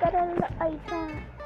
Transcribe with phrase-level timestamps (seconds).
[0.00, 1.41] タララアイん。